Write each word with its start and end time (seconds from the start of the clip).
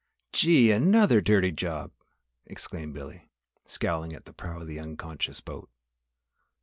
"Gee! 0.33 0.71
another 0.71 1.21
dirty 1.21 1.51
job!" 1.51 1.91
exclaimed 2.47 2.95
Billy, 2.95 3.29
scowling 3.67 4.13
at 4.15 4.25
the 4.25 4.33
prow 4.33 4.61
of 4.61 4.65
the 4.65 4.79
unconscious 4.79 5.41
boat. 5.41 5.69